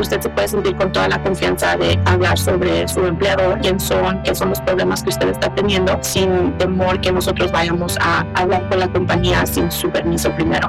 usted 0.00 0.20
se 0.20 0.28
puede 0.28 0.48
sentir 0.48 0.76
con 0.76 0.92
toda 0.92 1.08
la 1.08 1.22
confianza 1.22 1.76
de 1.76 1.98
hablar 2.04 2.38
sobre 2.38 2.86
su 2.88 3.04
empleador, 3.06 3.58
quién 3.60 3.78
son, 3.78 4.22
qué 4.22 4.34
son 4.34 4.50
los 4.50 4.60
problemas 4.60 5.02
que 5.02 5.10
usted 5.10 5.28
está 5.28 5.54
teniendo, 5.54 5.98
sin 6.02 6.52
temor 6.58 7.00
que 7.00 7.12
nosotros 7.12 7.52
vayamos 7.52 7.96
a 8.00 8.26
hablar 8.34 8.68
con 8.68 8.80
la 8.80 8.88
compañía 8.88 9.44
sin 9.46 9.70
su 9.70 9.90
permiso 9.90 10.30
primero. 10.32 10.68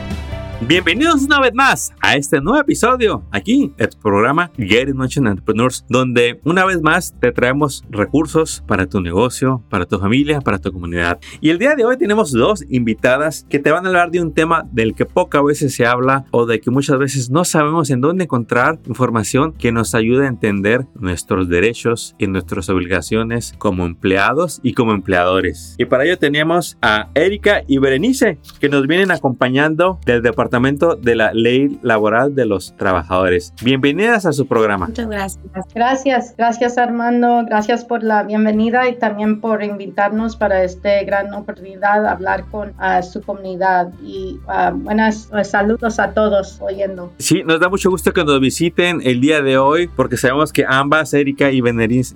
Bienvenidos 0.67 1.23
una 1.23 1.41
vez 1.41 1.55
más 1.55 1.91
a 2.01 2.15
este 2.15 2.39
nuevo 2.39 2.59
episodio 2.59 3.23
aquí 3.31 3.73
en 3.77 3.89
tu 3.89 3.97
programa 3.97 4.51
Get 4.57 4.89
in 4.89 4.95
Motion 4.95 5.25
Entrepreneurs, 5.25 5.83
donde 5.89 6.39
una 6.45 6.65
vez 6.65 6.81
más 6.83 7.15
te 7.19 7.31
traemos 7.31 7.83
recursos 7.89 8.63
para 8.67 8.85
tu 8.85 9.01
negocio, 9.01 9.63
para 9.69 9.87
tu 9.87 9.97
familia, 9.97 10.39
para 10.39 10.59
tu 10.59 10.71
comunidad. 10.71 11.19
Y 11.41 11.49
el 11.49 11.57
día 11.57 11.73
de 11.75 11.83
hoy 11.83 11.97
tenemos 11.97 12.31
dos 12.31 12.63
invitadas 12.69 13.47
que 13.49 13.57
te 13.57 13.71
van 13.71 13.85
a 13.85 13.89
hablar 13.89 14.11
de 14.11 14.21
un 14.21 14.33
tema 14.33 14.69
del 14.71 14.93
que 14.93 15.05
pocas 15.05 15.43
veces 15.43 15.73
se 15.73 15.87
habla 15.87 16.25
o 16.29 16.45
de 16.45 16.61
que 16.61 16.69
muchas 16.69 16.99
veces 16.99 17.31
no 17.31 17.43
sabemos 17.43 17.89
en 17.89 17.99
dónde 17.99 18.25
encontrar 18.25 18.79
información 18.85 19.53
que 19.53 19.71
nos 19.71 19.95
ayude 19.95 20.25
a 20.25 20.29
entender 20.29 20.85
nuestros 20.93 21.49
derechos 21.49 22.15
y 22.19 22.27
nuestras 22.27 22.69
obligaciones 22.69 23.55
como 23.57 23.85
empleados 23.85 24.59
y 24.61 24.73
como 24.73 24.93
empleadores. 24.93 25.75
Y 25.79 25.85
para 25.85 26.05
ello 26.05 26.19
tenemos 26.19 26.77
a 26.83 27.09
Erika 27.15 27.63
y 27.67 27.79
Berenice 27.79 28.37
que 28.59 28.69
nos 28.69 28.85
vienen 28.85 29.09
acompañando 29.09 29.99
del 30.05 30.21
departamento 30.21 30.50
de 30.51 31.15
la 31.15 31.31
Ley 31.33 31.79
Laboral 31.81 32.35
de 32.35 32.45
los 32.45 32.75
Trabajadores. 32.75 33.53
Bienvenidas 33.63 34.25
a 34.25 34.33
su 34.33 34.47
programa. 34.47 34.87
Muchas 34.87 35.07
gracias. 35.07 35.39
Gracias, 35.73 36.35
gracias 36.37 36.77
Armando, 36.77 37.45
gracias 37.45 37.85
por 37.85 38.03
la 38.03 38.23
bienvenida 38.23 38.89
y 38.89 38.95
también 38.95 39.39
por 39.39 39.63
invitarnos 39.63 40.35
para 40.35 40.63
esta 40.65 41.01
gran 41.03 41.33
oportunidad 41.33 42.01
de 42.01 42.09
hablar 42.09 42.43
con 42.51 42.73
su 43.01 43.21
comunidad. 43.21 43.93
Y 44.03 44.39
uh, 44.45 44.75
buenas 44.75 45.29
pues, 45.31 45.49
saludos 45.49 45.99
a 45.99 46.13
todos 46.13 46.59
oyendo. 46.59 47.13
Sí, 47.17 47.43
nos 47.45 47.61
da 47.61 47.69
mucho 47.69 47.89
gusto 47.89 48.11
que 48.11 48.25
nos 48.25 48.39
visiten 48.41 48.99
el 49.05 49.21
día 49.21 49.41
de 49.41 49.57
hoy 49.57 49.87
porque 49.87 50.17
sabemos 50.17 50.51
que 50.51 50.65
ambas, 50.67 51.13
Erika 51.13 51.49
y, 51.49 51.61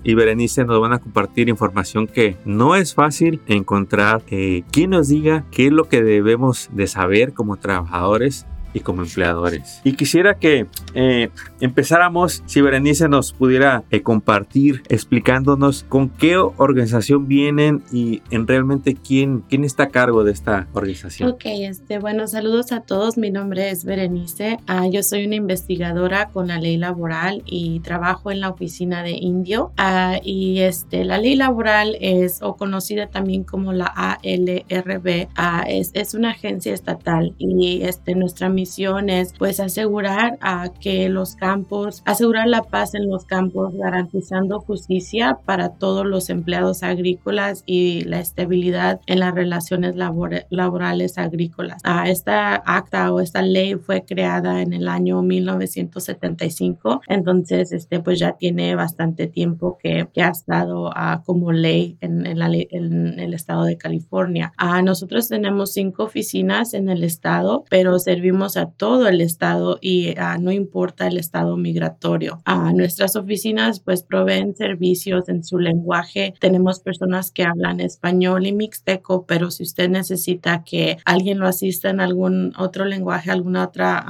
y 0.02 0.14
Berenice, 0.14 0.64
nos 0.66 0.80
van 0.80 0.92
a 0.92 0.98
compartir 0.98 1.48
información 1.48 2.06
que 2.06 2.36
no 2.44 2.76
es 2.76 2.94
fácil 2.94 3.40
encontrar. 3.46 4.20
Eh, 4.30 4.62
quien 4.70 4.90
nos 4.90 5.08
diga 5.08 5.44
qué 5.50 5.68
es 5.68 5.72
lo 5.72 5.88
que 5.88 6.02
debemos 6.02 6.68
de 6.72 6.86
saber 6.86 7.32
como 7.32 7.56
trabajadores 7.56 8.25
Inggris 8.26 8.44
y 8.76 8.80
como 8.80 9.02
empleadores. 9.02 9.80
Y 9.84 9.94
quisiera 9.94 10.38
que 10.38 10.66
eh, 10.94 11.30
empezáramos, 11.60 12.42
si 12.44 12.60
Berenice 12.60 13.08
nos 13.08 13.32
pudiera 13.32 13.84
eh, 13.90 14.02
compartir 14.02 14.82
explicándonos 14.90 15.84
con 15.88 16.10
qué 16.10 16.36
organización 16.36 17.26
vienen 17.26 17.82
y 17.90 18.20
en 18.30 18.46
realmente 18.46 18.94
quién, 18.94 19.40
quién 19.48 19.64
está 19.64 19.84
a 19.84 19.88
cargo 19.88 20.24
de 20.24 20.32
esta 20.32 20.68
organización. 20.74 21.30
Ok, 21.30 21.44
este, 21.46 21.98
bueno, 21.98 22.26
saludos 22.26 22.70
a 22.70 22.80
todos. 22.80 23.16
Mi 23.16 23.30
nombre 23.30 23.70
es 23.70 23.86
Berenice. 23.86 24.58
Ah, 24.66 24.86
yo 24.86 25.02
soy 25.02 25.24
una 25.24 25.36
investigadora 25.36 26.28
con 26.28 26.48
la 26.48 26.60
ley 26.60 26.76
laboral 26.76 27.42
y 27.46 27.80
trabajo 27.80 28.30
en 28.30 28.40
la 28.40 28.50
oficina 28.50 29.02
de 29.02 29.12
Indio. 29.12 29.72
Ah, 29.78 30.20
y 30.22 30.60
este, 30.60 31.06
la 31.06 31.16
ley 31.16 31.34
laboral 31.34 31.96
es 32.02 32.42
o 32.42 32.56
conocida 32.56 33.06
también 33.06 33.42
como 33.42 33.72
la 33.72 33.86
ALRB. 33.86 35.28
Ah, 35.34 35.64
es, 35.66 35.92
es 35.94 36.12
una 36.12 36.32
agencia 36.32 36.74
estatal 36.74 37.34
y 37.38 37.80
este, 37.82 38.14
nuestra 38.14 38.50
misión 38.50 38.65
es 38.66 39.32
pues 39.38 39.60
asegurar 39.60 40.38
a 40.40 40.68
que 40.80 41.08
los 41.08 41.36
campos, 41.36 42.02
asegurar 42.04 42.48
la 42.48 42.62
paz 42.62 42.94
en 42.94 43.08
los 43.08 43.24
campos, 43.24 43.74
garantizando 43.74 44.60
justicia 44.60 45.38
para 45.44 45.70
todos 45.70 46.04
los 46.04 46.30
empleados 46.30 46.82
agrícolas 46.82 47.62
y 47.64 48.02
la 48.02 48.20
estabilidad 48.20 49.00
en 49.06 49.20
las 49.20 49.34
relaciones 49.34 49.94
laborales 49.96 51.18
agrícolas. 51.18 51.80
Ah, 51.84 52.08
esta 52.08 52.56
acta 52.56 53.12
o 53.12 53.20
esta 53.20 53.42
ley 53.42 53.76
fue 53.76 54.04
creada 54.04 54.62
en 54.62 54.72
el 54.72 54.88
año 54.88 55.22
1975, 55.22 57.02
entonces 57.08 57.72
este 57.72 58.00
pues 58.00 58.18
ya 58.18 58.32
tiene 58.32 58.74
bastante 58.74 59.26
tiempo 59.28 59.78
que, 59.80 60.08
que 60.12 60.22
ha 60.22 60.30
estado 60.30 60.90
ah, 60.94 61.22
como 61.24 61.52
ley 61.52 61.96
en, 62.00 62.26
en, 62.26 62.38
la, 62.38 62.50
en, 62.52 63.18
el 63.18 63.32
estado 63.32 63.64
de 63.64 63.78
California. 63.78 64.52
Ah, 64.56 64.82
nosotros 64.82 65.28
tenemos 65.28 65.72
cinco 65.72 66.04
oficinas 66.04 66.74
en 66.74 66.88
el 66.88 67.04
estado, 67.04 67.64
pero 67.70 67.98
servimos 67.98 68.55
a 68.56 68.70
todo 68.70 69.08
el 69.08 69.20
estado 69.20 69.78
y 69.80 70.14
no 70.40 70.52
importa 70.52 71.06
el 71.06 71.18
estado 71.18 71.56
migratorio. 71.56 72.40
A 72.44 72.72
nuestras 72.72 73.16
oficinas 73.16 73.80
pues 73.80 74.02
proveen 74.02 74.54
servicios 74.56 75.28
en 75.28 75.44
su 75.44 75.58
lenguaje. 75.58 76.34
Tenemos 76.40 76.80
personas 76.80 77.30
que 77.30 77.44
hablan 77.44 77.80
español 77.80 78.46
y 78.46 78.52
mixteco, 78.52 79.26
pero 79.26 79.50
si 79.50 79.62
usted 79.62 79.88
necesita 79.88 80.64
que 80.64 80.98
alguien 81.04 81.38
lo 81.38 81.46
asista 81.46 81.90
en 81.90 82.00
algún 82.00 82.52
otro 82.58 82.84
lenguaje, 82.84 83.30
alguna 83.30 83.64
otra 83.64 84.04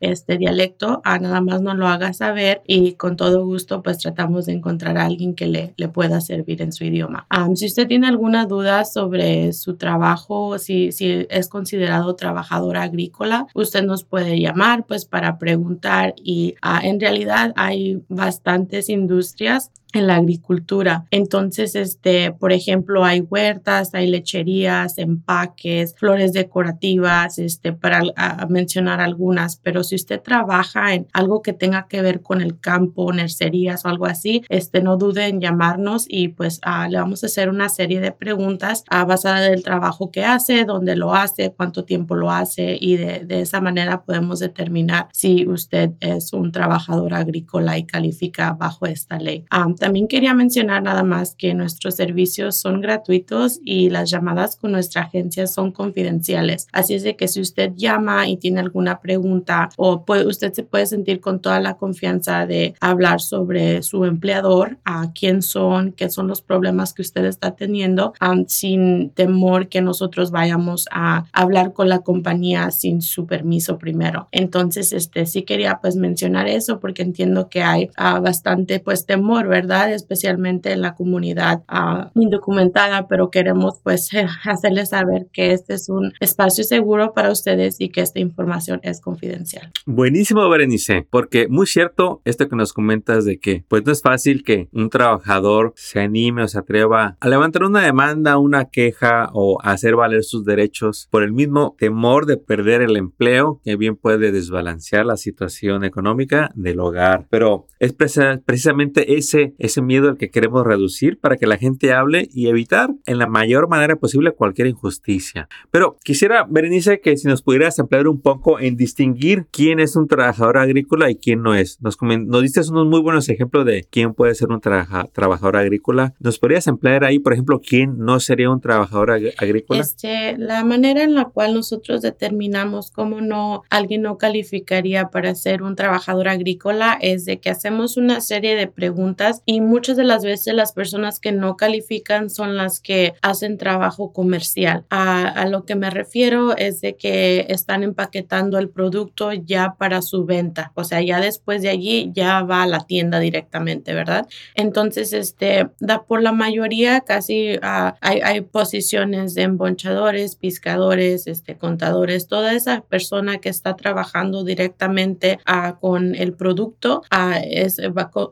este 0.00 0.38
dialecto, 0.38 1.00
a 1.04 1.18
nada 1.18 1.40
más 1.40 1.60
nos 1.60 1.76
lo 1.76 1.88
haga 1.88 2.12
saber 2.12 2.62
y 2.66 2.92
con 2.94 3.16
todo 3.16 3.44
gusto 3.44 3.82
pues 3.82 3.98
tratamos 3.98 4.46
de 4.46 4.52
encontrar 4.52 4.96
a 4.98 5.06
alguien 5.06 5.34
que 5.34 5.46
le, 5.46 5.74
le 5.76 5.88
pueda 5.88 6.20
servir 6.20 6.62
en 6.62 6.72
su 6.72 6.84
idioma. 6.84 7.26
si 7.54 7.66
usted 7.66 7.88
tiene 7.88 8.06
alguna 8.06 8.46
duda 8.46 8.84
sobre 8.84 9.52
su 9.52 9.76
trabajo, 9.76 10.58
si, 10.58 10.92
si 10.92 11.26
es 11.30 11.48
considerado 11.48 12.14
trabajador 12.14 12.76
agrícola, 12.76 13.46
usted 13.54 13.77
nos 13.82 14.04
puede 14.04 14.40
llamar 14.40 14.86
pues 14.86 15.04
para 15.04 15.38
preguntar 15.38 16.14
y 16.16 16.54
ah, 16.62 16.80
en 16.82 17.00
realidad 17.00 17.52
hay 17.56 18.02
bastantes 18.08 18.88
industrias 18.88 19.70
en 19.92 20.06
la 20.06 20.16
agricultura. 20.16 21.06
Entonces, 21.10 21.74
este, 21.74 22.32
por 22.32 22.52
ejemplo, 22.52 23.04
hay 23.04 23.20
huertas, 23.20 23.94
hay 23.94 24.06
lecherías, 24.06 24.98
empaques, 24.98 25.94
flores 25.96 26.32
decorativas, 26.32 27.38
este, 27.38 27.72
para 27.72 28.02
mencionar 28.48 29.00
algunas, 29.00 29.56
pero 29.56 29.82
si 29.82 29.94
usted 29.94 30.20
trabaja 30.20 30.94
en 30.94 31.06
algo 31.12 31.42
que 31.42 31.52
tenga 31.52 31.86
que 31.88 32.02
ver 32.02 32.22
con 32.22 32.40
el 32.40 32.60
campo, 32.60 33.12
nercerías 33.12 33.84
o 33.84 33.88
algo 33.88 34.06
así, 34.06 34.42
este, 34.48 34.82
no 34.82 34.96
dude 34.96 35.26
en 35.26 35.40
llamarnos 35.40 36.06
y 36.08 36.28
pues 36.28 36.60
ah, 36.62 36.88
le 36.88 36.98
vamos 36.98 37.22
a 37.22 37.26
hacer 37.26 37.48
una 37.48 37.68
serie 37.68 38.00
de 38.00 38.12
preguntas 38.12 38.84
a 38.90 39.00
ah, 39.00 39.04
basada 39.04 39.40
del 39.40 39.62
trabajo 39.62 40.10
que 40.10 40.24
hace, 40.24 40.64
dónde 40.64 40.96
lo 40.96 41.14
hace, 41.14 41.52
cuánto 41.56 41.84
tiempo 41.84 42.14
lo 42.14 42.30
hace 42.30 42.76
y 42.80 42.96
de, 42.96 43.26
esa 43.38 43.60
manera 43.60 44.02
podemos 44.02 44.40
determinar 44.40 45.08
si 45.12 45.46
usted 45.46 45.92
es 46.00 46.32
un 46.32 46.50
trabajador 46.52 47.14
agrícola 47.14 47.78
y 47.78 47.84
califica 47.84 48.52
bajo 48.52 48.86
esta 48.86 49.18
ley. 49.18 49.44
Um, 49.54 49.76
también 49.78 50.08
quería 50.08 50.34
mencionar 50.34 50.82
nada 50.82 51.02
más 51.02 51.34
que 51.34 51.54
nuestros 51.54 51.94
servicios 51.94 52.56
son 52.56 52.80
gratuitos 52.80 53.60
y 53.64 53.90
las 53.90 54.10
llamadas 54.10 54.56
con 54.56 54.72
nuestra 54.72 55.02
agencia 55.02 55.46
son 55.46 55.72
confidenciales. 55.72 56.68
Así 56.72 56.94
es 56.94 57.02
de 57.02 57.16
que 57.16 57.28
si 57.28 57.40
usted 57.40 57.72
llama 57.76 58.28
y 58.28 58.36
tiene 58.36 58.60
alguna 58.60 59.00
pregunta 59.00 59.68
o 59.76 60.04
puede, 60.04 60.26
usted 60.26 60.52
se 60.52 60.62
puede 60.62 60.86
sentir 60.86 61.20
con 61.20 61.40
toda 61.40 61.60
la 61.60 61.76
confianza 61.76 62.46
de 62.46 62.74
hablar 62.80 63.20
sobre 63.20 63.82
su 63.82 64.04
empleador, 64.04 64.78
a 64.84 65.12
quién 65.12 65.42
son, 65.42 65.92
qué 65.92 66.10
son 66.10 66.28
los 66.28 66.42
problemas 66.42 66.92
que 66.92 67.02
usted 67.02 67.24
está 67.24 67.54
teniendo, 67.56 68.12
sin 68.46 69.10
temor 69.10 69.68
que 69.68 69.80
nosotros 69.80 70.30
vayamos 70.30 70.88
a 70.90 71.26
hablar 71.32 71.72
con 71.72 71.88
la 71.88 72.00
compañía 72.00 72.70
sin 72.70 73.02
su 73.02 73.26
permiso 73.26 73.78
primero. 73.78 74.28
Entonces, 74.32 74.92
este 74.92 75.26
sí 75.26 75.42
quería 75.42 75.78
pues 75.80 75.96
mencionar 75.96 76.48
eso 76.48 76.80
porque 76.80 77.02
entiendo 77.02 77.48
que 77.48 77.62
hay 77.62 77.90
ah, 77.96 78.20
bastante 78.20 78.80
pues 78.80 79.06
temor, 79.06 79.48
¿verdad? 79.48 79.67
Especialmente 79.68 80.72
en 80.72 80.80
la 80.80 80.94
comunidad 80.94 81.62
ah, 81.68 82.10
indocumentada, 82.14 83.06
pero 83.08 83.30
queremos 83.30 83.80
pues 83.82 84.10
hacerles 84.44 84.90
saber 84.90 85.26
que 85.32 85.52
este 85.52 85.74
es 85.74 85.88
un 85.88 86.12
espacio 86.20 86.64
seguro 86.64 87.12
para 87.14 87.30
ustedes 87.30 87.80
y 87.80 87.90
que 87.90 88.00
esta 88.00 88.20
información 88.20 88.80
es 88.82 89.00
confidencial. 89.00 89.70
Buenísimo, 89.86 90.48
Berenice, 90.48 91.06
porque 91.10 91.48
muy 91.48 91.66
cierto 91.66 92.22
esto 92.24 92.48
que 92.48 92.56
nos 92.56 92.72
comentas 92.72 93.24
de 93.24 93.38
que 93.38 93.64
pues 93.68 93.84
no 93.84 93.92
es 93.92 94.02
fácil 94.02 94.42
que 94.42 94.68
un 94.72 94.90
trabajador 94.90 95.72
se 95.76 96.00
anime 96.00 96.42
o 96.42 96.48
se 96.48 96.58
atreva 96.58 97.16
a 97.20 97.28
levantar 97.28 97.64
una 97.64 97.82
demanda, 97.82 98.38
una 98.38 98.66
queja 98.66 99.30
o 99.32 99.58
hacer 99.62 99.96
valer 99.96 100.24
sus 100.24 100.44
derechos 100.44 101.08
por 101.10 101.22
el 101.22 101.32
mismo 101.32 101.76
temor 101.78 102.26
de 102.26 102.36
perder 102.36 102.82
el 102.82 102.96
empleo 102.96 103.60
que 103.64 103.76
bien 103.76 103.96
puede 103.96 104.32
desbalancear 104.32 105.04
la 105.06 105.16
situación 105.16 105.84
económica 105.84 106.50
del 106.54 106.80
hogar. 106.80 107.26
Pero 107.30 107.66
es 107.78 107.92
precisamente 107.92 109.16
ese 109.16 109.54
ese 109.58 109.82
miedo 109.82 110.08
al 110.08 110.16
que 110.16 110.30
queremos 110.30 110.66
reducir 110.66 111.18
para 111.18 111.36
que 111.36 111.46
la 111.46 111.58
gente 111.58 111.92
hable 111.92 112.28
y 112.32 112.48
evitar 112.48 112.90
en 113.06 113.18
la 113.18 113.26
mayor 113.26 113.68
manera 113.68 113.96
posible 113.96 114.32
cualquier 114.32 114.68
injusticia. 114.68 115.48
Pero 115.70 115.96
quisiera, 116.02 116.46
Berenice, 116.48 117.00
que 117.00 117.16
si 117.16 117.28
nos 117.28 117.42
pudieras 117.42 117.78
emplear 117.78 118.08
un 118.08 118.20
poco 118.20 118.60
en 118.60 118.76
distinguir 118.76 119.46
quién 119.50 119.80
es 119.80 119.96
un 119.96 120.08
trabajador 120.08 120.58
agrícola 120.58 121.10
y 121.10 121.16
quién 121.16 121.42
no 121.42 121.54
es. 121.54 121.80
Nos, 121.80 121.98
nos 122.00 122.42
diste 122.42 122.60
unos 122.70 122.86
muy 122.86 123.00
buenos 123.00 123.28
ejemplos 123.28 123.64
de 123.64 123.86
quién 123.90 124.14
puede 124.14 124.34
ser 124.34 124.48
un 124.48 124.60
trabajador 124.60 125.56
agrícola. 125.56 126.14
¿Nos 126.18 126.38
podrías 126.38 126.66
emplear 126.66 127.04
ahí, 127.04 127.18
por 127.18 127.32
ejemplo, 127.32 127.60
quién 127.60 127.98
no 127.98 128.20
sería 128.20 128.50
un 128.50 128.60
trabajador 128.60 129.10
agrícola? 129.10 129.80
Este, 129.80 130.36
la 130.38 130.64
manera 130.64 131.02
en 131.02 131.14
la 131.14 131.26
cual 131.26 131.54
nosotros 131.54 132.02
determinamos 132.02 132.90
cómo 132.90 133.20
no 133.20 133.62
alguien 133.70 134.02
no 134.02 134.18
calificaría 134.18 135.08
para 135.08 135.34
ser 135.34 135.62
un 135.62 135.76
trabajador 135.76 136.28
agrícola 136.28 136.98
es 137.00 137.24
de 137.24 137.40
que 137.40 137.50
hacemos 137.50 137.96
una 137.96 138.20
serie 138.20 138.54
de 138.54 138.66
preguntas 138.66 139.42
y 139.50 139.62
muchas 139.62 139.96
de 139.96 140.04
las 140.04 140.24
veces 140.24 140.52
las 140.52 140.74
personas 140.74 141.20
que 141.20 141.32
no 141.32 141.56
califican 141.56 142.28
son 142.28 142.54
las 142.58 142.80
que 142.80 143.14
hacen 143.22 143.56
trabajo 143.56 144.12
comercial. 144.12 144.84
A, 144.90 145.26
a 145.26 145.46
lo 145.46 145.64
que 145.64 145.74
me 145.74 145.88
refiero 145.88 146.54
es 146.54 146.82
de 146.82 146.96
que 146.96 147.46
están 147.48 147.82
empaquetando 147.82 148.58
el 148.58 148.68
producto 148.68 149.32
ya 149.32 149.74
para 149.78 150.02
su 150.02 150.26
venta, 150.26 150.72
o 150.74 150.84
sea, 150.84 151.00
ya 151.00 151.18
después 151.18 151.62
de 151.62 151.70
allí 151.70 152.10
ya 152.12 152.42
va 152.42 152.64
a 152.64 152.66
la 152.66 152.80
tienda 152.80 153.20
directamente, 153.20 153.94
¿verdad? 153.94 154.28
Entonces, 154.54 155.14
este, 155.14 155.70
da 155.80 156.02
por 156.02 156.20
la 156.22 156.32
mayoría 156.32 157.00
casi 157.00 157.54
uh, 157.56 157.94
hay, 158.02 158.20
hay, 158.20 158.42
posiciones 158.42 159.32
de 159.32 159.44
embonchadores, 159.44 160.36
pescadores, 160.36 161.26
este, 161.26 161.56
contadores, 161.56 162.26
toda 162.26 162.52
esa 162.52 162.82
persona 162.82 163.38
que 163.38 163.48
está 163.48 163.76
trabajando 163.76 164.44
directamente 164.44 165.38
uh, 165.48 165.80
con 165.80 166.14
el 166.14 166.34
producto 166.34 167.00
uh, 167.10 167.40
es, 167.42 167.80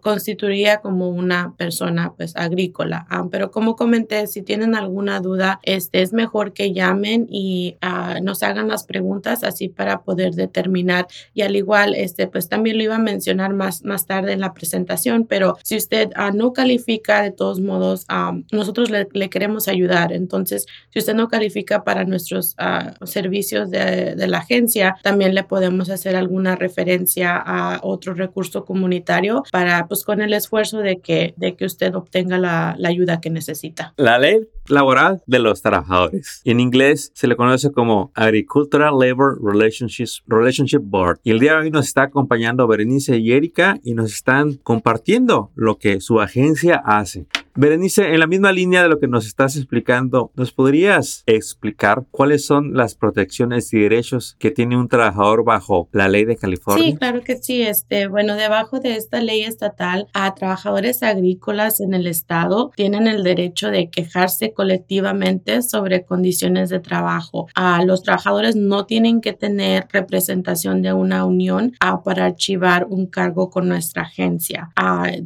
constituiría 0.03 0.83
como 0.83 1.06
una 1.09 1.55
persona 1.57 2.13
pues 2.17 2.37
agrícola. 2.37 3.07
pero 3.31 3.51
como 3.51 3.77
comenté, 3.77 4.27
si 4.27 4.43
tienen 4.43 4.75
alguna 4.75 5.21
duda, 5.21 5.61
este, 5.63 6.03
es 6.03 6.13
mejor 6.13 6.53
que 6.53 6.73
llamen 6.73 7.27
y 7.31 7.77
nos 8.23 8.43
hagan 8.43 8.69
las 8.69 8.85
preguntas 8.85 9.45
así 9.45 9.69
para 9.69 10.03
poder 10.03 10.35
determinar 10.35 11.07
y 11.35 11.43
al 11.43 11.57
igual, 11.57 11.95
este, 11.95 12.27
pues 12.27 12.49
también 12.49 12.77
lo 12.79 12.85
iba 12.85 12.97
a 12.97 13.01
mencionar 13.01 13.55
más, 13.55 13.85
más 13.85 14.07
tarde 14.07 14.33
en 14.33 14.41
la 14.41 14.55
presentación, 14.55 15.27
pero 15.27 15.57
si 15.63 15.77
usted 15.77 16.11
no 16.35 16.53
califica, 16.53 17.23
de 17.23 17.31
todos 17.31 17.61
modos, 17.61 18.07
nosotros 18.53 18.91
le, 18.91 19.09
le, 19.13 19.31
queremos 19.31 19.69
ayudar. 19.69 20.13
Entonces, 20.13 20.67
si 20.91 20.99
usted 20.99 21.15
no 21.15 21.29
califica 21.29 21.85
para 21.85 22.05
nuestros 22.05 22.57
servicios 23.05 23.71
de, 23.71 24.15
de, 24.15 24.27
la 24.27 24.39
agencia, 24.39 24.97
también 25.03 25.35
le 25.35 25.45
podemos 25.45 25.91
hacer 25.91 26.17
alguna 26.17 26.57
referencia 26.57 27.37
a 27.37 27.81
otro 27.83 28.15
recurso 28.15 28.65
comunitario 28.65 29.43
para, 29.53 29.87
pues, 29.87 30.05
con 30.05 30.21
el 30.21 30.33
esfuerzo 30.33 30.79
de 30.79 30.96
que, 31.01 31.35
de 31.37 31.57
que 31.57 31.65
usted 31.65 31.95
obtenga 31.95 32.39
la, 32.39 32.75
la 32.79 32.89
ayuda 32.89 33.21
que 33.21 33.31
necesita. 33.31 33.95
La 33.97 34.19
ley 34.19 34.49
laboral 34.69 35.23
de 35.27 35.39
los 35.39 35.63
trabajadores. 35.63 36.43
En 36.45 36.61
inglés 36.61 37.13
se 37.15 37.27
le 37.27 37.37
conoce 37.37 37.71
como 37.71 38.11
Agricultural 38.15 38.99
Labor 38.99 39.39
Relationships, 39.43 40.23
Relationship 40.27 40.81
Board. 40.83 41.21
Y 41.23 41.31
el 41.31 41.39
día 41.39 41.53
de 41.53 41.59
hoy 41.59 41.71
nos 41.71 41.87
está 41.87 42.03
acompañando 42.03 42.67
Berenice 42.67 43.19
y 43.19 43.33
Erika 43.33 43.79
y 43.83 43.95
nos 43.95 44.13
están 44.13 44.55
compartiendo 44.55 45.51
lo 45.55 45.79
que 45.79 46.01
su 46.01 46.21
agencia 46.21 46.77
hace. 46.85 47.27
Berenice, 47.59 48.13
en 48.13 48.21
la 48.21 48.27
misma 48.27 48.53
línea 48.53 48.83
de 48.83 48.91
lo 48.91 49.01
que 49.01 49.09
nos 49.09 49.27
estás 49.27 49.57
explicando, 49.57 50.31
¿nos 50.35 50.53
podrías 50.53 51.23
explicar 51.25 52.05
cuáles 52.11 52.45
son 52.45 52.75
las 52.75 52.95
protecciones 52.95 53.73
y 53.73 53.79
derechos 53.79 54.37
que 54.39 54.51
tiene 54.51 54.77
un 54.77 54.89
trabajador 54.89 55.43
bajo 55.43 55.89
la 55.93 56.07
ley 56.09 56.27
de 56.27 56.37
California? 56.37 56.85
Sí, 56.85 56.97
claro 56.97 57.23
que 57.23 57.39
sí. 57.39 57.63
Este, 57.63 58.09
bueno, 58.09 58.35
debajo 58.35 58.79
de 58.79 58.97
esta 58.97 59.23
ley 59.23 59.43
estatal, 59.43 60.07
a 60.13 60.35
trabajadores 60.35 61.03
agrícolas 61.03 61.81
en 61.81 61.95
el 61.95 62.07
estado 62.07 62.73
tienen 62.77 63.07
el 63.07 63.23
derecho 63.23 63.71
de 63.71 63.89
quejarse 63.89 64.53
colectivamente 64.53 65.63
sobre 65.63 66.05
condiciones 66.05 66.69
de 66.69 66.81
trabajo. 66.81 67.49
A 67.55 67.83
los 67.87 68.03
trabajadores 68.03 68.55
no 68.55 68.85
tienen 68.85 69.23
que 69.23 69.33
tener 69.33 69.89
representación 69.91 70.83
de 70.83 70.93
una 70.93 71.25
unión 71.25 71.73
a, 71.81 72.03
para 72.03 72.27
archivar 72.27 72.87
un 72.91 73.07
cargo 73.07 73.49
con 73.49 73.67
nuestra 73.67 74.03
agencia. 74.03 74.73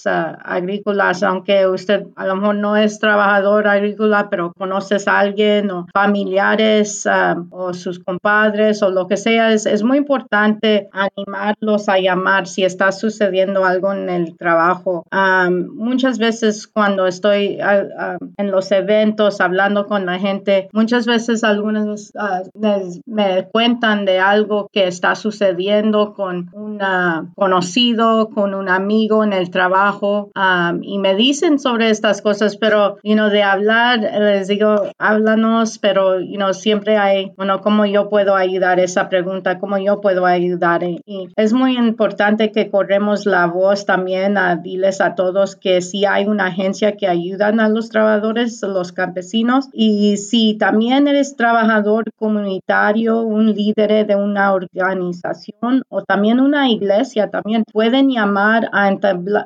agrícolas, 0.05 1.23
aunque 1.23 1.67
usted 1.67 2.07
a 2.15 2.25
lo 2.25 2.35
mejor 2.35 2.55
no 2.55 2.75
es 2.77 2.99
trabajador 2.99 3.67
agrícola, 3.67 4.29
pero 4.29 4.53
conoces 4.57 5.07
a 5.07 5.19
alguien 5.19 5.71
o 5.71 5.87
familiares 5.93 7.05
um, 7.05 7.47
o 7.51 7.73
sus 7.73 7.99
compadres 7.99 8.81
o 8.83 8.89
lo 8.89 9.07
que 9.07 9.17
sea? 9.17 9.53
Es, 9.53 9.83
muy 9.83 9.97
importante 9.97 10.89
animarlos 10.91 11.89
a 11.89 11.99
llamar 11.99 12.47
si 12.47 12.63
está 12.63 12.91
sucediendo 12.91 13.65
algo 13.65 13.93
en 13.93 14.09
el 14.09 14.35
trabajo. 14.37 15.05
Muchas 15.73 16.17
veces 16.17 16.67
cuando 16.67 17.05
estoy 17.05 17.59
en 18.37 18.51
los 18.51 18.71
eventos 18.71 19.41
hablando 19.41 19.85
con 19.85 20.05
la 20.05 20.17
gente, 20.17 20.69
muchas 20.73 21.05
veces 21.05 21.43
algunos 21.43 22.11
uh, 22.15 22.49
me 23.05 23.47
cuentan 23.51 24.05
de 24.05 24.19
algo 24.19 24.69
que 24.71 24.87
está 24.87 25.15
sucediendo 25.15 26.13
con 26.13 26.49
un 26.53 26.79
conocido, 27.35 28.29
con 28.29 28.53
un 28.53 28.69
amigo 28.69 29.24
en 29.25 29.33
el 29.33 29.49
trabajo 29.49 30.31
um, 30.35 30.81
y 30.81 30.97
me 30.99 31.15
dicen 31.15 31.59
sobre 31.59 31.89
estas 31.89 32.21
cosas, 32.21 32.57
pero, 32.57 32.97
you 33.03 33.13
know, 33.13 33.29
de 33.29 33.43
hablar, 33.43 33.99
les 33.99 34.47
digo, 34.47 34.89
háblanos, 34.97 35.79
pero, 35.79 36.19
you 36.19 36.37
know, 36.37 36.53
siempre 36.53 36.97
hay, 36.97 37.33
bueno, 37.35 37.59
cómo 37.61 37.85
yo 37.85 38.09
puedo 38.09 38.35
ayudar 38.35 38.79
esa 38.79 39.09
pregunta, 39.09 39.59
cómo 39.59 39.77
yo 39.77 39.99
puedo 39.99 40.25
ayudar. 40.25 40.83
Y 40.83 41.29
es 41.35 41.53
muy 41.53 41.77
importante 41.77 42.51
que 42.51 42.69
corremos 42.69 43.25
la 43.25 43.47
voz 43.47 43.85
también 43.85 44.37
a 44.37 44.55
diles 44.55 45.01
a 45.01 45.15
todos 45.15 45.55
que 45.55 45.81
si 45.81 46.05
hay 46.05 46.25
una 46.25 46.47
agencia 46.47 46.95
que 46.95 47.07
ayudan 47.07 47.59
a 47.59 47.69
los 47.69 47.89
trabajadores, 47.89 48.61
los 48.61 48.91
campesinos, 48.91 49.69
y 49.73 50.17
si 50.17 50.57
también 50.57 51.07
eres 51.07 51.35
trabajador 51.35 52.05
comunitario, 52.15 53.21
un 53.21 53.53
líder 53.53 54.05
de 54.07 54.15
una 54.15 54.53
organización 54.53 55.83
o 55.89 56.03
también 56.03 56.39
una 56.39 56.69
iglesia, 56.69 57.29
también 57.29 57.63
pueden 57.71 58.09
llamar 58.09 58.69
a 58.71 58.87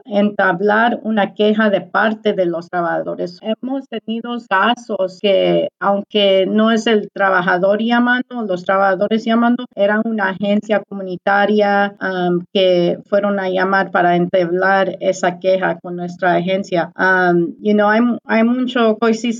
entablar 0.05 0.99
una 1.03 1.33
queja 1.33 1.69
de 1.69 1.81
parte 1.81 2.33
de 2.33 2.45
los 2.45 2.69
trabajadores. 2.69 3.39
Hemos 3.41 3.87
tenido 3.87 4.37
casos 4.49 5.19
que, 5.21 5.69
aunque 5.79 6.45
no 6.47 6.71
es 6.71 6.87
el 6.87 7.09
trabajador 7.13 7.81
llamando, 7.81 8.43
los 8.47 8.63
trabajadores 8.63 9.25
llamando, 9.25 9.65
eran 9.75 10.01
una 10.05 10.29
agencia 10.29 10.81
comunitaria 10.87 11.95
um, 12.01 12.43
que 12.53 12.99
fueron 13.05 13.39
a 13.39 13.49
llamar 13.49 13.91
para 13.91 14.15
entablar 14.15 14.97
esa 14.99 15.39
queja 15.39 15.79
con 15.81 15.95
nuestra 15.95 16.35
agencia. 16.35 16.91
Um, 16.97 17.55
you 17.61 17.73
know, 17.73 17.89
hay, 17.89 18.01
hay 18.25 18.43
mucho, 18.43 18.97
pues 18.97 19.21
sí, 19.21 19.31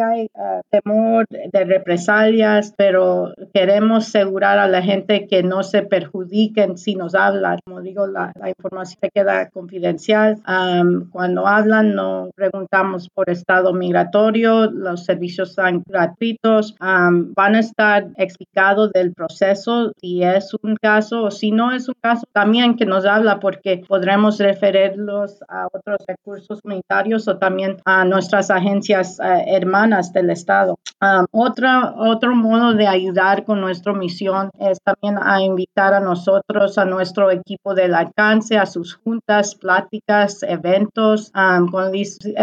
hay 0.00 0.28
uh, 0.34 0.60
temor 0.70 1.26
de 1.30 1.64
represalias, 1.64 2.74
pero 2.76 3.32
queremos 3.52 4.08
asegurar 4.08 4.58
a 4.58 4.68
la 4.68 4.82
gente 4.82 5.26
que 5.26 5.42
no 5.42 5.62
se 5.62 5.82
perjudiquen 5.82 6.76
si 6.78 6.94
nos 6.94 7.14
hablan. 7.14 7.58
Como 7.64 7.80
digo, 7.80 8.06
la, 8.06 8.32
la 8.38 8.48
información 8.48 8.98
queda 9.14 9.47
confidencial. 9.50 10.36
Um, 10.46 11.10
cuando 11.10 11.46
hablan, 11.46 11.94
no 11.94 12.30
preguntamos 12.34 13.08
por 13.08 13.30
estado 13.30 13.72
migratorio, 13.72 14.70
los 14.70 15.04
servicios 15.04 15.54
son 15.54 15.82
gratuitos. 15.86 16.74
Um, 16.80 17.32
van 17.34 17.54
a 17.54 17.60
estar 17.60 18.08
explicados 18.16 18.90
del 18.92 19.12
proceso 19.12 19.92
si 20.00 20.22
es 20.22 20.54
un 20.62 20.76
caso 20.76 21.24
o 21.24 21.30
si 21.30 21.50
no 21.50 21.72
es 21.72 21.88
un 21.88 21.96
caso, 22.00 22.26
también 22.32 22.76
que 22.76 22.86
nos 22.86 23.04
habla 23.04 23.40
porque 23.40 23.82
podremos 23.86 24.38
referirlos 24.38 25.40
a 25.48 25.66
otros 25.72 25.98
recursos 26.06 26.60
comunitarios 26.60 27.28
o 27.28 27.38
también 27.38 27.76
a 27.84 28.04
nuestras 28.04 28.50
agencias 28.50 29.18
uh, 29.18 29.42
hermanas 29.46 30.12
del 30.12 30.30
Estado. 30.30 30.77
Um, 31.00 31.26
otra, 31.30 31.94
otro 31.96 32.34
modo 32.34 32.74
de 32.74 32.88
ayudar 32.88 33.44
con 33.44 33.60
nuestra 33.60 33.92
misión 33.92 34.50
es 34.58 34.80
también 34.82 35.16
a 35.22 35.40
invitar 35.40 35.94
a 35.94 36.00
nosotros, 36.00 36.76
a 36.76 36.84
nuestro 36.84 37.30
equipo 37.30 37.74
del 37.74 37.94
alcance, 37.94 38.58
a 38.58 38.66
sus 38.66 38.94
juntas, 38.96 39.54
pláticas, 39.54 40.42
eventos. 40.42 41.30
Um, 41.34 41.70
cuando 41.70 41.98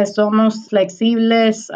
somos 0.06 0.68
flexibles, 0.70 1.68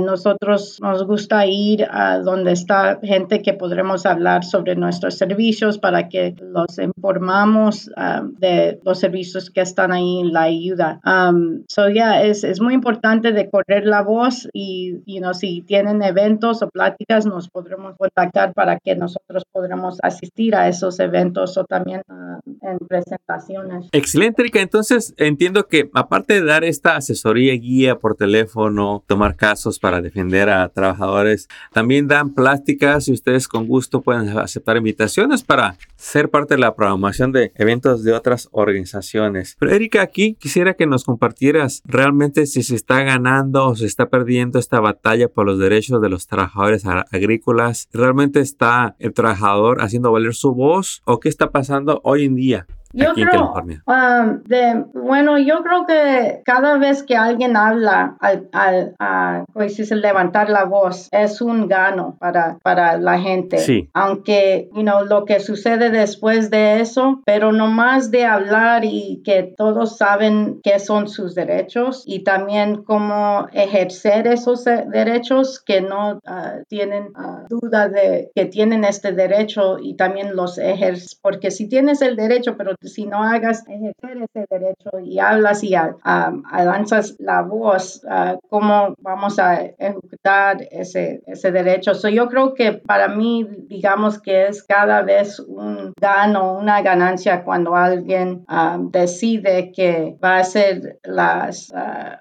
nosotros 0.00 0.78
nos 0.80 1.06
gusta 1.06 1.46
ir 1.46 1.86
a 1.90 2.18
donde 2.18 2.52
está 2.52 2.98
gente 3.02 3.42
que 3.42 3.52
podremos 3.52 4.06
hablar 4.06 4.44
sobre 4.44 4.74
nuestros 4.74 5.16
servicios 5.16 5.78
para 5.78 6.08
que 6.08 6.34
los 6.40 6.78
informamos 6.78 7.90
de 8.38 8.80
los 8.84 8.98
servicios 8.98 9.50
que 9.50 9.60
están 9.60 9.92
ahí 9.92 10.20
en 10.20 10.32
la 10.32 10.42
ayuda. 10.42 11.00
Um, 11.04 11.64
so 11.68 11.88
yeah, 11.88 12.22
es, 12.22 12.44
es 12.44 12.60
muy 12.60 12.74
importante 12.74 13.32
de 13.32 13.50
correr 13.50 13.86
la 13.86 14.02
voz 14.02 14.48
y, 14.52 15.02
you 15.06 15.20
know, 15.20 15.34
si 15.34 15.62
tienen 15.62 16.02
eventos 16.06 16.62
o 16.62 16.68
pláticas, 16.68 17.26
nos 17.26 17.48
podremos 17.48 17.96
contactar 17.96 18.52
para 18.54 18.78
que 18.78 18.94
nosotros 18.96 19.44
podamos 19.50 19.98
asistir 20.02 20.54
a 20.54 20.68
esos 20.68 20.98
eventos 21.00 21.56
o 21.56 21.64
también 21.64 22.02
uh, 22.08 22.40
en 22.62 22.78
presentaciones. 22.78 23.88
Excelente, 23.92 24.42
Erika. 24.42 24.60
Entonces, 24.60 25.14
entiendo 25.16 25.66
que 25.66 25.90
aparte 25.94 26.34
de 26.34 26.44
dar 26.44 26.64
esta 26.64 26.96
asesoría, 26.96 27.54
guía 27.54 27.98
por 27.98 28.16
teléfono, 28.16 29.04
tomar 29.06 29.36
casos 29.36 29.78
para 29.78 30.00
defender 30.00 30.48
a 30.50 30.68
trabajadores, 30.68 31.48
también 31.72 32.08
dan 32.08 32.34
plásticas 32.34 33.08
y 33.08 33.12
ustedes 33.12 33.48
con 33.48 33.66
gusto 33.66 34.02
pueden 34.02 34.28
aceptar 34.38 34.76
invitaciones 34.76 35.42
para 35.42 35.76
ser 35.96 36.30
parte 36.30 36.54
de 36.54 36.60
la 36.60 36.74
programación 36.74 37.32
de 37.32 37.52
eventos 37.56 38.04
de 38.04 38.12
otras 38.12 38.48
organizaciones. 38.52 39.56
Pero 39.58 39.72
Erika, 39.72 40.02
aquí 40.02 40.34
quisiera 40.34 40.74
que 40.74 40.86
nos 40.86 41.04
compartieras 41.04 41.82
realmente 41.84 42.46
si 42.46 42.62
se 42.62 42.74
está 42.74 43.02
ganando 43.02 43.68
o 43.68 43.76
se 43.76 43.86
está 43.86 44.08
perdiendo 44.08 44.58
esta 44.58 44.80
batalla 44.80 45.28
por 45.28 45.46
los 45.46 45.58
derechos 45.58 45.95
de 46.00 46.08
los 46.08 46.26
trabajadores 46.26 46.84
agrícolas. 46.86 47.88
¿Realmente 47.92 48.40
está 48.40 48.96
el 48.98 49.12
trabajador 49.12 49.80
haciendo 49.80 50.12
valer 50.12 50.34
su 50.34 50.54
voz 50.54 51.02
o 51.04 51.20
qué 51.20 51.28
está 51.28 51.50
pasando 51.50 52.00
hoy 52.04 52.24
en 52.24 52.34
día? 52.34 52.66
Yo 52.96 53.12
creo, 53.12 53.52
um, 53.86 54.42
de, 54.44 54.84
bueno, 54.94 55.38
yo 55.38 55.62
creo 55.62 55.84
que 55.86 56.40
cada 56.44 56.78
vez 56.78 57.02
que 57.02 57.14
alguien 57.14 57.56
habla 57.56 58.16
al, 58.20 58.48
al 58.52 58.94
a, 58.98 59.44
pues, 59.52 59.78
levantar 59.90 60.48
la 60.48 60.64
voz 60.64 61.08
es 61.12 61.42
un 61.42 61.68
gano 61.68 62.16
para, 62.18 62.58
para 62.62 62.96
la 62.96 63.18
gente. 63.20 63.58
Sí. 63.58 63.90
Aunque, 63.92 64.70
you 64.74 64.80
know, 64.80 65.04
lo 65.04 65.26
que 65.26 65.40
sucede 65.40 65.90
después 65.90 66.50
de 66.50 66.80
eso, 66.80 67.20
pero 67.26 67.52
no 67.52 67.66
más 67.66 68.10
de 68.10 68.24
hablar 68.24 68.84
y 68.84 69.22
que 69.24 69.54
todos 69.56 69.98
saben 69.98 70.60
qué 70.62 70.78
son 70.78 71.08
sus 71.08 71.34
derechos 71.34 72.02
y 72.06 72.24
también 72.24 72.82
cómo 72.82 73.46
ejercer 73.52 74.26
esos 74.26 74.64
derechos 74.64 75.62
que 75.62 75.82
no 75.82 76.14
uh, 76.14 76.64
tienen 76.68 77.08
uh, 77.08 77.46
duda 77.48 77.88
de 77.88 78.30
que 78.34 78.46
tienen 78.46 78.84
este 78.84 79.12
derecho 79.12 79.78
y 79.78 79.96
también 79.96 80.34
los 80.34 80.56
ejercer, 80.56 81.18
porque 81.20 81.50
si 81.50 81.68
tienes 81.68 82.00
el 82.00 82.16
derecho, 82.16 82.56
pero 82.56 82.74
si 82.86 83.06
no 83.06 83.22
hagas 83.22 83.64
ejercer 83.68 84.22
ese 84.22 84.46
derecho 84.50 84.90
y 85.02 85.18
hablas 85.18 85.62
y 85.62 85.74
avanzas 85.74 87.16
la 87.18 87.42
voz, 87.42 88.02
uh, 88.04 88.38
cómo 88.48 88.94
vamos 88.98 89.38
a 89.38 89.62
ejecutar 89.78 90.58
ese, 90.70 91.22
ese 91.26 91.52
derecho. 91.52 91.94
So, 91.94 92.08
yo 92.08 92.28
creo 92.28 92.54
que 92.54 92.72
para 92.72 93.08
mí, 93.08 93.46
digamos 93.68 94.20
que 94.20 94.48
es 94.48 94.62
cada 94.62 95.02
vez 95.02 95.40
un 95.40 95.92
gano, 96.00 96.54
una 96.54 96.82
ganancia 96.82 97.44
cuando 97.44 97.74
alguien 97.74 98.44
decide 98.90 99.72
que 99.74 100.16
va 100.22 100.36
a 100.36 100.40
hacer 100.40 100.98
las 101.04 101.72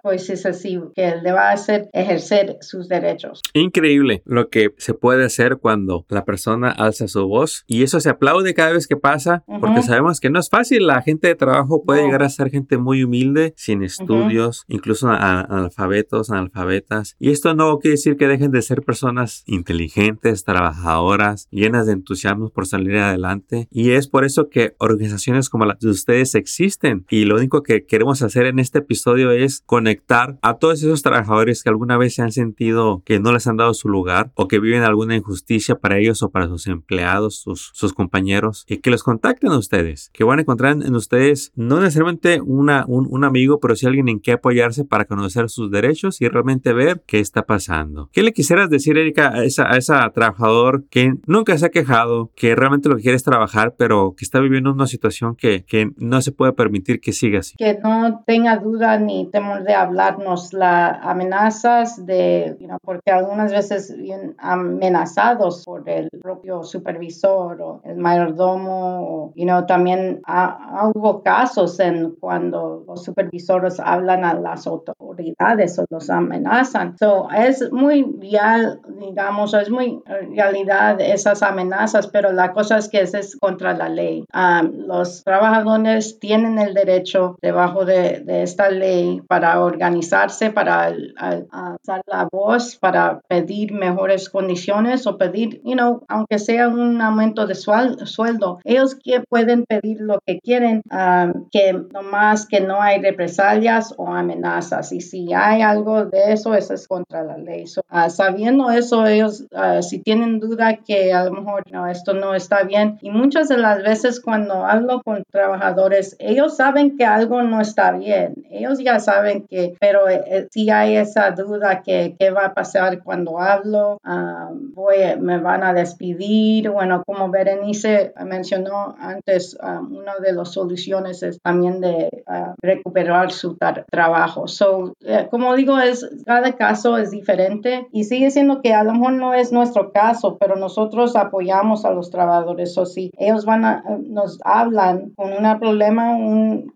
cosas 0.01 0.45
así, 0.45 0.79
que 0.95 1.15
le 1.15 1.31
va 1.31 1.49
a 1.49 1.53
hacer 1.53 1.89
ejercer 1.93 2.57
sus 2.61 2.87
derechos. 2.87 3.41
Increíble 3.53 4.21
lo 4.25 4.49
que 4.49 4.73
se 4.77 4.93
puede 4.93 5.25
hacer 5.25 5.57
cuando 5.57 6.05
la 6.09 6.25
persona 6.25 6.69
alza 6.71 7.07
su 7.07 7.27
voz 7.27 7.63
y 7.67 7.83
eso 7.83 7.99
se 7.99 8.09
aplaude 8.09 8.53
cada 8.53 8.73
vez 8.73 8.87
que 8.87 8.97
pasa 8.97 9.43
porque 9.59 9.83
sabemos 9.83 10.19
que 10.19 10.29
no 10.29 10.39
es 10.45 10.49
fácil. 10.49 10.85
La 10.85 11.01
gente 11.01 11.27
de 11.27 11.35
trabajo 11.35 11.83
puede 11.83 12.03
llegar 12.03 12.23
a 12.23 12.29
ser 12.29 12.49
gente 12.49 12.77
muy 12.77 13.03
humilde, 13.03 13.53
sin 13.57 13.83
estudios, 13.83 14.63
incluso 14.67 15.09
analfabetos, 15.09 16.29
analfabetas. 16.29 17.15
Y 17.19 17.31
esto 17.31 17.55
no 17.55 17.79
quiere 17.79 17.93
decir 17.93 18.15
que 18.15 18.27
dejen 18.27 18.51
de 18.51 18.61
ser 18.61 18.83
personas 18.83 19.43
inteligentes, 19.47 20.43
trabajadoras, 20.43 21.47
llenas 21.49 21.87
de 21.87 21.93
entusiasmo 21.93 22.49
por 22.49 22.67
salir 22.67 22.97
adelante. 22.97 23.67
Y 23.71 23.91
es 23.91 24.07
por 24.07 24.23
eso 24.23 24.49
que 24.49 24.75
organizaciones 24.77 25.49
como 25.49 25.65
las 25.65 25.79
de 25.79 25.89
ustedes 25.89 26.35
existen. 26.35 27.05
Y 27.09 27.25
lo 27.25 27.35
único 27.35 27.63
que 27.63 27.85
queremos 27.85 28.21
hacer 28.21 28.45
en 28.45 28.59
este 28.59 28.79
episodio 28.79 29.31
es 29.31 29.63
conectar 29.65 30.37
a 30.41 30.57
todos 30.57 30.83
esos 30.83 31.01
trabajadores 31.01 31.63
que 31.63 31.69
alguna 31.69 31.97
vez 31.97 32.15
se 32.15 32.21
han 32.21 32.31
sentido 32.31 33.01
que 33.05 33.19
no 33.19 33.31
les 33.31 33.47
han 33.47 33.57
dado 33.57 33.73
su 33.73 33.89
lugar 33.89 34.31
o 34.35 34.47
que 34.47 34.59
viven 34.59 34.83
alguna 34.83 35.15
injusticia 35.15 35.75
para 35.75 35.97
ellos 35.97 36.21
o 36.21 36.29
para 36.29 36.47
sus 36.47 36.67
empleados, 36.67 37.39
sus, 37.39 37.71
sus 37.73 37.93
compañeros, 37.93 38.65
y 38.67 38.77
que 38.77 38.91
los 38.91 39.03
contacten 39.03 39.51
a 39.51 39.57
ustedes. 39.57 40.09
Que 40.13 40.23
van 40.23 40.34
van 40.35 40.39
a 40.39 40.41
encontrar 40.41 40.71
en, 40.73 40.95
ustedes 40.95 41.51
no 41.55 41.79
necesariamente 41.79 42.41
una, 42.41 42.85
un, 42.87 43.23
amigo, 43.23 43.59
pero 43.59 43.75
sí 43.75 43.85
alguien 43.85 44.09
en 44.09 44.19
que 44.19 44.33
apoyarse 44.33 44.83
para 44.83 45.05
conocer 45.05 45.49
sus 45.49 45.71
derechos 45.71 46.21
y 46.21 46.27
realmente 46.27 46.73
ver 46.73 47.01
qué 47.07 47.19
está 47.19 47.43
pasando. 47.43 48.09
¿Qué 48.11 48.21
le 48.21 48.33
quisieras 48.33 48.69
decir, 48.69 48.97
Erika, 48.97 49.29
a 49.29 49.43
esa, 49.45 49.71
a 49.71 49.77
esa 49.77 50.09
trabajador 50.11 50.83
que 50.89 51.13
nunca 51.25 51.57
se 51.57 51.67
ha 51.67 51.69
quejado, 51.69 52.31
que 52.35 52.55
realmente 52.55 52.89
lo 52.89 52.97
que 52.97 53.03
quiere 53.03 53.15
es 53.15 53.23
trabajar, 53.23 53.75
pero 53.77 54.13
que 54.17 54.25
está 54.25 54.39
viviendo 54.39 54.71
una 54.71 54.87
situación 54.87 55.35
que, 55.35 55.63
que 55.63 55.91
no 55.97 56.21
se 56.21 56.31
puede 56.31 56.53
permitir 56.53 56.99
que 56.99 57.13
siga 57.13 57.39
así? 57.39 57.55
Que 57.57 57.79
no 57.81 58.23
tenga 58.27 58.57
duda 58.57 58.99
ni 58.99 59.29
temor 59.31 59.63
de 59.63 59.73
hablarnos 59.73 60.53
las 60.53 60.97
amenazas 61.01 62.05
de, 62.05 62.57
porque 62.81 63.11
algunas 63.11 63.51
veces 63.51 63.95
amenazados 64.37 65.63
por 65.65 65.87
el 65.89 66.09
propio 66.21 66.63
supervisor 66.63 67.61
o 67.61 67.81
el 67.85 67.97
mayordomo, 67.97 69.31
y 69.35 69.45
no 69.45 69.65
también 69.65 70.21
hubo 70.27 71.21
casos 71.21 71.79
en 71.79 72.15
cuando 72.19 72.83
los 72.87 73.03
supervisores 73.03 73.79
hablan 73.79 74.23
a 74.23 74.33
las 74.33 74.65
autoridades 74.65 75.77
o 75.79 75.85
los 75.89 76.09
amenazan. 76.09 76.97
So, 76.97 77.29
es 77.31 77.71
muy 77.71 78.03
real, 78.19 78.81
digamos, 78.99 79.53
es 79.53 79.69
muy 79.69 80.01
realidad 80.33 80.99
esas 80.99 81.43
amenazas, 81.43 82.07
pero 82.07 82.31
la 82.31 82.53
cosa 82.53 82.77
es 82.77 82.89
que 82.89 83.01
es, 83.01 83.13
es 83.13 83.35
contra 83.35 83.73
la 83.73 83.89
ley. 83.89 84.25
Um, 84.33 84.87
los 84.87 85.23
trabajadores 85.23 86.19
tienen 86.19 86.57
el 86.59 86.73
derecho 86.73 87.37
debajo 87.41 87.85
de, 87.85 88.23
esta 88.27 88.69
ley 88.69 89.21
para 89.27 89.61
organizarse, 89.61 90.51
para 90.51 90.85
alzar 91.17 92.01
la 92.07 92.27
voz, 92.31 92.77
para 92.77 93.21
pedir 93.27 93.73
mejores 93.73 94.29
condiciones 94.29 95.07
o 95.07 95.17
pedir, 95.17 95.61
you 95.63 95.73
know, 95.73 96.03
aunque 96.07 96.39
sea 96.39 96.67
un 96.67 97.01
aumento 97.01 97.47
de 97.47 97.55
sueldo, 97.55 98.59
ellos 98.63 98.95
que 98.95 99.21
pueden 99.21 99.65
pedir 99.65 100.01
lo 100.15 100.21
que 100.25 100.39
quieren, 100.39 100.81
um, 100.91 101.47
que 101.51 101.73
nomás 101.73 102.47
que 102.47 102.61
no 102.61 102.81
hay 102.81 103.01
represalias 103.01 103.93
o 103.97 104.07
amenazas. 104.07 104.91
Y 104.91 105.01
si 105.01 105.33
hay 105.33 105.61
algo 105.61 106.05
de 106.05 106.33
eso, 106.33 106.53
eso 106.53 106.73
es 106.73 106.87
contra 106.87 107.23
la 107.23 107.37
ley. 107.37 107.65
Uh, 107.91 108.09
sabiendo 108.09 108.69
eso, 108.69 109.05
ellos, 109.05 109.45
uh, 109.51 109.81
si 109.81 109.99
tienen 109.99 110.39
duda 110.39 110.77
que 110.77 111.13
a 111.13 111.25
lo 111.25 111.31
mejor 111.31 111.63
no, 111.71 111.87
esto 111.87 112.13
no 112.13 112.33
está 112.33 112.63
bien, 112.63 112.97
y 113.01 113.09
muchas 113.09 113.49
de 113.49 113.57
las 113.57 113.83
veces 113.83 114.19
cuando 114.19 114.65
hablo 114.65 115.01
con 115.03 115.23
trabajadores, 115.31 116.15
ellos 116.19 116.55
saben 116.55 116.97
que 116.97 117.05
algo 117.05 117.41
no 117.43 117.61
está 117.61 117.91
bien. 117.91 118.45
Ellos 118.49 118.79
ya 118.79 118.99
saben 118.99 119.45
que, 119.47 119.73
pero 119.79 120.07
eh, 120.09 120.47
si 120.51 120.69
hay 120.69 120.97
esa 120.97 121.31
duda 121.31 121.81
que 121.81 122.15
qué 122.19 122.31
va 122.31 122.45
a 122.47 122.53
pasar 122.53 123.03
cuando 123.03 123.39
hablo, 123.39 123.99
um, 124.05 124.73
voy, 124.73 124.97
me 125.19 125.39
van 125.39 125.63
a 125.63 125.73
despedir. 125.73 126.69
Bueno, 126.69 127.03
como 127.05 127.29
Berenice 127.29 128.13
mencionó 128.25 128.95
antes, 128.99 129.57
um, 129.61 130.03
una 130.05 130.19
de 130.19 130.33
las 130.33 130.53
soluciones 130.53 131.23
es 131.23 131.41
también 131.41 131.81
de 131.81 132.23
uh, 132.27 132.53
recuperar 132.61 133.31
su 133.31 133.57
trabajo. 133.91 134.47
So, 134.47 134.93
eh, 135.01 135.27
como 135.31 135.55
digo, 135.55 135.79
es, 135.79 136.07
cada 136.25 136.53
caso 136.53 136.97
es 136.97 137.09
diferente 137.09 137.87
y 137.91 138.03
sigue 138.03 138.29
siendo 138.29 138.61
que 138.61 138.73
a 138.73 138.83
lo 138.83 138.93
mejor 138.93 139.13
no 139.13 139.33
es 139.33 139.51
nuestro 139.51 139.91
caso, 139.91 140.37
pero 140.39 140.55
nosotros 140.55 141.15
apoyamos 141.15 141.85
a 141.85 141.91
los 141.91 142.11
trabajadores. 142.11 142.77
O 142.77 142.85
si 142.85 143.11
ellos 143.17 143.45
van 143.45 143.65
a, 143.65 143.83
nos 143.99 144.39
hablan 144.43 145.11
con 145.15 145.33
un 145.33 145.59
problema, 145.59 146.15
un, 146.15 146.71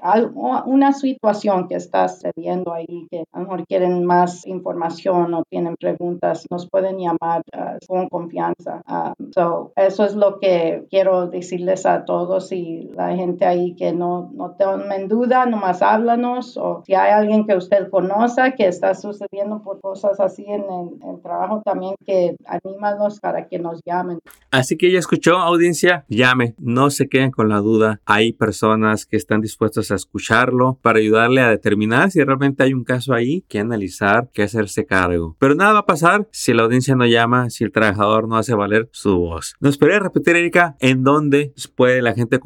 una 0.65 0.92
situación 0.94 1.68
que 1.68 1.76
está 1.76 2.08
sucediendo 2.08 2.74
ahí, 2.74 3.08
que 3.12 3.26
a 3.32 3.39
lo 3.39 3.46
mejor 3.46 3.68
quieren 3.68 4.06
más 4.06 4.48
información 4.48 5.34
o 5.36 5.44
tienen 5.50 5.76
preguntas, 5.76 6.48
nos 6.50 6.68
pueden 6.68 6.98
llamar 6.98 7.44
uh, 7.56 7.78
con 7.88 8.10
confianza. 8.10 8.82
Um, 8.88 9.32
so, 9.32 9.72
eso 9.76 10.06
es 10.06 10.15
lo 10.15 10.39
que 10.39 10.88
quiero 10.89 11.28
decirles 11.28 11.86
a 11.86 12.06
todos 12.06 12.52
y 12.52 12.89
la 12.96 13.15
gente 13.20 13.46
ahí 13.46 13.76
que 13.76 13.92
no, 13.92 14.32
no 14.34 14.56
tomen 14.58 15.08
duda, 15.08 15.46
nomás 15.46 15.82
háblanos 15.82 16.58
o 16.58 16.84
si 16.86 16.94
hay 16.94 17.12
alguien 17.12 17.46
que 17.46 17.56
usted 17.56 17.90
conoce 17.90 18.54
que 18.58 18.68
está 18.68 18.96
sucediendo 18.96 19.62
por 19.62 19.82
cosas 19.82 20.20
así 20.20 20.46
en 20.48 20.64
el, 20.64 21.22
trabajo 21.22 21.62
también 21.66 21.96
que 22.06 22.38
anímalos 22.46 23.20
para 23.20 23.48
que 23.48 23.60
nos 23.60 23.82
llamen. 23.86 24.20
Así 24.52 24.78
que 24.78 24.92
ya 24.92 25.00
escuchó 25.00 25.38
audiencia, 25.38 26.06
llame, 26.08 26.56
no 26.58 26.90
se 26.90 27.10
queden 27.10 27.32
con 27.32 27.50
la 27.50 27.58
duda. 27.58 28.00
Hay 28.06 28.32
personas 28.32 29.06
que 29.06 29.18
están 29.18 29.42
dispuestas 29.42 29.92
a 29.92 29.96
escucharlo 29.96 30.80
para 30.82 31.00
ayudarle 31.00 31.42
a 31.42 31.50
determinar 31.50 32.10
si 32.12 32.24
realmente 32.24 32.64
hay 32.64 32.74
un 32.74 32.86
caso 32.86 33.14
ahí 33.14 33.44
que 33.50 33.60
analizar, 33.60 34.30
que 34.34 34.44
hacerse 34.44 34.86
cargo. 34.86 35.36
Pero 35.40 35.56
nada 35.56 35.74
va 35.74 35.80
a 35.80 35.86
pasar 35.86 36.28
si 36.32 36.54
la 36.54 36.64
audiencia 36.64 36.96
no 36.96 37.06
llama, 37.06 37.50
si 37.50 37.66
el 37.66 37.72
trabajador 37.72 38.28
no 38.28 38.38
hace 38.38 38.56
valer 38.56 38.88
su 38.92 39.18
voz. 39.18 39.56
Nos 39.60 39.78
podría 39.78 40.00
repetir, 40.00 40.38
Erika, 40.38 40.78
en 40.80 41.04
dónde 41.04 41.54
puede 41.76 42.02
la 42.02 42.14
gente 42.14 42.40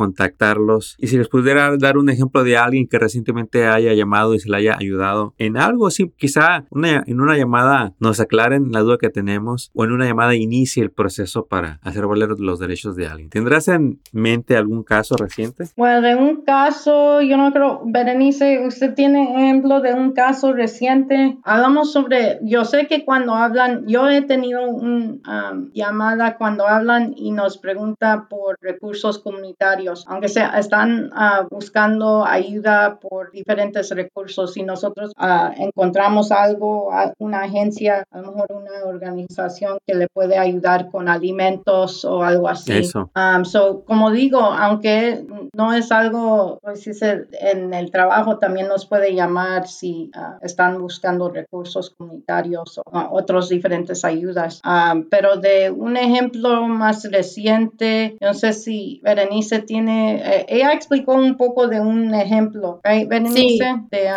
contactarlos 0.63 0.95
y 0.99 1.07
si 1.07 1.17
les 1.17 1.27
pudiera 1.27 1.75
dar 1.77 1.97
un 1.97 2.09
ejemplo 2.09 2.43
de 2.43 2.57
alguien 2.57 2.87
que 2.87 2.99
recientemente 2.99 3.65
haya 3.67 3.93
llamado 3.93 4.33
y 4.33 4.39
se 4.39 4.49
le 4.49 4.57
haya 4.57 4.75
ayudado 4.79 5.33
en 5.37 5.57
algo, 5.57 5.89
sí, 5.89 6.11
quizá 6.17 6.65
en 6.71 7.21
una 7.21 7.37
llamada 7.37 7.93
nos 7.99 8.19
aclaren 8.19 8.71
la 8.71 8.81
duda 8.81 8.97
que 8.97 9.09
tenemos 9.09 9.71
o 9.73 9.83
en 9.83 9.91
una 9.91 10.05
llamada 10.05 10.35
inicie 10.35 10.83
el 10.83 10.91
proceso 10.91 11.45
para 11.45 11.79
hacer 11.83 12.07
valer 12.07 12.29
los 12.39 12.59
derechos 12.59 12.95
de 12.95 13.07
alguien. 13.07 13.29
¿Tendrás 13.29 13.67
en 13.67 13.99
mente 14.11 14.57
algún 14.57 14.83
caso 14.83 15.15
reciente? 15.17 15.65
Bueno, 15.75 16.01
de 16.01 16.15
un 16.15 16.41
caso, 16.43 17.21
yo 17.21 17.37
no 17.37 17.51
creo, 17.51 17.81
Berenice, 17.85 18.65
usted 18.65 18.93
tiene 18.93 19.23
ejemplo 19.23 19.81
de 19.81 19.93
un 19.93 20.13
caso 20.13 20.53
reciente. 20.53 21.37
Hablamos 21.43 21.91
sobre, 21.91 22.39
yo 22.43 22.65
sé 22.65 22.87
que 22.87 23.05
cuando 23.05 23.33
hablan, 23.33 23.85
yo 23.87 24.09
he 24.09 24.21
tenido 24.21 24.67
una 24.67 25.51
um, 25.51 25.71
llamada 25.73 26.37
cuando 26.37 26.67
hablan 26.67 27.13
y 27.15 27.31
nos 27.31 27.57
pregunta 27.57 28.27
por 28.29 28.57
recursos 28.61 29.19
comunitarios, 29.19 30.05
aunque 30.07 30.29
sea, 30.29 30.52
están 30.59 31.11
uh, 31.13 31.47
buscando 31.49 32.25
ayuda 32.25 32.99
por 32.99 33.31
diferentes 33.31 33.89
recursos 33.91 34.55
y 34.57 34.63
nosotros 34.63 35.11
uh, 35.19 35.51
encontramos 35.57 36.31
algo, 36.31 36.89
una 37.19 37.41
agencia, 37.41 38.05
a 38.11 38.19
lo 38.19 38.31
mejor 38.31 38.47
una 38.51 38.85
organización 38.85 39.77
que 39.85 39.95
le 39.95 40.07
puede 40.07 40.37
ayudar 40.37 40.89
con 40.89 41.09
alimentos 41.09 42.05
o 42.05 42.23
algo 42.23 42.47
así. 42.47 42.73
Eso. 42.73 43.09
Um, 43.15 43.45
so, 43.45 43.83
como 43.85 44.11
digo, 44.11 44.39
aunque 44.39 45.25
no 45.53 45.73
es 45.73 45.91
algo, 45.91 46.59
pues, 46.61 46.87
en 47.01 47.73
el 47.73 47.91
trabajo 47.91 48.37
también 48.37 48.67
nos 48.67 48.85
puede 48.85 49.13
llamar 49.13 49.67
si 49.67 50.11
uh, 50.15 50.43
están 50.45 50.79
buscando 50.79 51.29
recursos 51.29 51.89
comunitarios 51.91 52.79
o 52.79 52.83
otros 53.11 53.49
diferentes 53.49 54.03
ayudas. 54.05 54.61
Um, 54.65 55.09
pero 55.09 55.37
de 55.37 55.71
un 55.71 55.97
ejemplo 55.97 56.67
más 56.67 57.09
reciente, 57.11 58.17
no 58.21 58.33
sé 58.33 58.53
si 58.53 58.99
Berenice 59.03 59.59
tiene, 59.59 60.42
eh, 60.47 60.57
ella 60.57 60.73
explicó 60.73 61.13
un 61.13 61.37
poco 61.37 61.67
de 61.67 61.79
un 61.79 62.13
ejemplo, 62.13 62.81
Berenice? 62.83 63.59